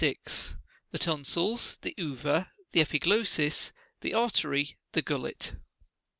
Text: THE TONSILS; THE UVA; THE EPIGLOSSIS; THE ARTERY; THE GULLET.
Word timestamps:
THE 0.89 0.97
TONSILS; 0.97 1.77
THE 1.83 1.93
UVA; 1.95 2.49
THE 2.71 2.81
EPIGLOSSIS; 2.81 3.71
THE 4.01 4.15
ARTERY; 4.15 4.75
THE 4.93 5.03
GULLET. 5.03 5.53